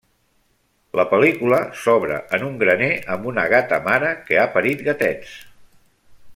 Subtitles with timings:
[0.99, 5.39] La pel·lícula s'obre en un graner amb una gata mare que ha parit gatets.